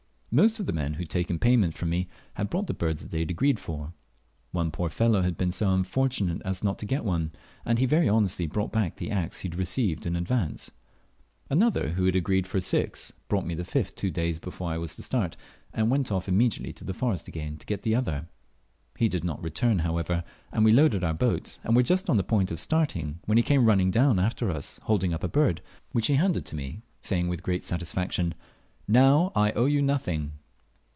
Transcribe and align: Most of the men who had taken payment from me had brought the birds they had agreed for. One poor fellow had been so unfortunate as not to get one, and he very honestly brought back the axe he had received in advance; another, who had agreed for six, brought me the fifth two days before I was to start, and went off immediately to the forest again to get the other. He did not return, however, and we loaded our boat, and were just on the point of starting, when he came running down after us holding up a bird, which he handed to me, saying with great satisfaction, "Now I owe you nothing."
Most 0.33 0.61
of 0.61 0.65
the 0.65 0.71
men 0.71 0.93
who 0.93 0.99
had 0.99 1.09
taken 1.09 1.39
payment 1.39 1.73
from 1.75 1.89
me 1.89 2.07
had 2.35 2.49
brought 2.49 2.67
the 2.67 2.73
birds 2.73 3.05
they 3.05 3.19
had 3.19 3.29
agreed 3.29 3.59
for. 3.59 3.91
One 4.53 4.71
poor 4.71 4.87
fellow 4.87 5.23
had 5.23 5.35
been 5.37 5.51
so 5.51 5.73
unfortunate 5.73 6.41
as 6.45 6.63
not 6.63 6.79
to 6.79 6.85
get 6.85 7.03
one, 7.03 7.33
and 7.65 7.77
he 7.79 7.85
very 7.85 8.07
honestly 8.07 8.47
brought 8.47 8.71
back 8.71 8.95
the 8.95 9.11
axe 9.11 9.41
he 9.41 9.49
had 9.49 9.57
received 9.57 10.05
in 10.05 10.15
advance; 10.15 10.71
another, 11.49 11.89
who 11.89 12.05
had 12.05 12.15
agreed 12.15 12.47
for 12.47 12.61
six, 12.61 13.11
brought 13.27 13.45
me 13.45 13.55
the 13.55 13.65
fifth 13.65 13.95
two 13.95 14.09
days 14.09 14.39
before 14.39 14.69
I 14.71 14.77
was 14.77 14.95
to 14.95 15.03
start, 15.03 15.35
and 15.73 15.91
went 15.91 16.13
off 16.13 16.29
immediately 16.29 16.71
to 16.75 16.85
the 16.85 16.93
forest 16.93 17.27
again 17.27 17.57
to 17.57 17.65
get 17.65 17.81
the 17.81 17.93
other. 17.95 18.29
He 18.95 19.09
did 19.09 19.25
not 19.25 19.43
return, 19.43 19.79
however, 19.79 20.23
and 20.53 20.63
we 20.63 20.71
loaded 20.71 21.03
our 21.03 21.13
boat, 21.13 21.59
and 21.65 21.75
were 21.75 21.83
just 21.83 22.09
on 22.09 22.15
the 22.15 22.23
point 22.23 22.51
of 22.51 22.59
starting, 22.61 23.19
when 23.25 23.35
he 23.37 23.43
came 23.43 23.65
running 23.65 23.91
down 23.91 24.17
after 24.17 24.49
us 24.49 24.79
holding 24.83 25.13
up 25.13 25.25
a 25.25 25.27
bird, 25.27 25.61
which 25.91 26.07
he 26.07 26.15
handed 26.15 26.45
to 26.45 26.55
me, 26.55 26.83
saying 27.01 27.27
with 27.27 27.43
great 27.43 27.65
satisfaction, 27.65 28.33
"Now 28.87 29.31
I 29.35 29.51
owe 29.53 29.67
you 29.67 29.81
nothing." 29.81 30.33